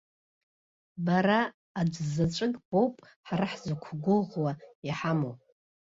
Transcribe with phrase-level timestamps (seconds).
[1.05, 1.39] Бара
[1.79, 2.95] аӡәзаҵәык боуп
[3.27, 4.51] ҳара ҳзықәгәыӷуа
[4.87, 5.35] иҳамоу.